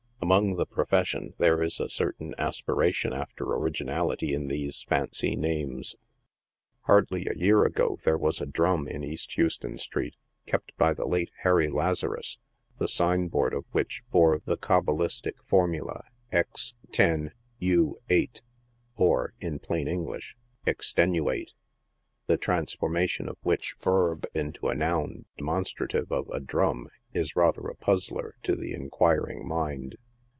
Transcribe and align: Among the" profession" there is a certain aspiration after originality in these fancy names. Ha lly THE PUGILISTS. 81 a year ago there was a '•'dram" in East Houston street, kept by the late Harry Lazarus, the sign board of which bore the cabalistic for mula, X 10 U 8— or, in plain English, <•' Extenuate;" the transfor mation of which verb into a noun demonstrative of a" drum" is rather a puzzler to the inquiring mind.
Among 0.23 0.55
the" 0.55 0.65
profession" 0.77 1.33
there 1.39 1.63
is 1.63 1.79
a 1.79 1.89
certain 1.89 2.35
aspiration 2.37 3.11
after 3.11 3.43
originality 3.43 4.33
in 4.35 4.47
these 4.49 4.83
fancy 4.83 5.35
names. 5.35 5.95
Ha 6.81 6.93
lly 6.93 7.01
THE 7.01 7.05
PUGILISTS. 7.07 7.27
81 7.31 7.37
a 7.37 7.43
year 7.45 7.65
ago 7.65 7.97
there 8.05 8.17
was 8.19 8.39
a 8.39 8.45
'•'dram" 8.45 8.87
in 8.87 9.03
East 9.03 9.33
Houston 9.33 9.77
street, 9.79 10.15
kept 10.45 10.77
by 10.77 10.93
the 10.93 11.07
late 11.07 11.31
Harry 11.41 11.67
Lazarus, 11.69 12.37
the 12.77 12.87
sign 12.87 13.27
board 13.29 13.53
of 13.55 13.65
which 13.71 14.03
bore 14.11 14.39
the 14.45 14.57
cabalistic 14.57 15.33
for 15.43 15.67
mula, 15.67 16.03
X 16.31 16.75
10 16.93 17.31
U 17.57 17.97
8— 18.09 18.41
or, 18.95 19.33
in 19.41 19.57
plain 19.59 19.87
English, 19.87 20.37
<•' 20.65 20.67
Extenuate;" 20.69 21.53
the 22.27 22.37
transfor 22.37 22.87
mation 22.89 23.27
of 23.27 23.37
which 23.41 23.75
verb 23.81 24.25
into 24.35 24.67
a 24.67 24.75
noun 24.75 25.25
demonstrative 25.37 26.09
of 26.11 26.29
a" 26.31 26.39
drum" 26.39 26.87
is 27.11 27.35
rather 27.35 27.67
a 27.67 27.75
puzzler 27.75 28.35
to 28.43 28.55
the 28.55 28.71
inquiring 28.71 29.45
mind. 29.45 29.97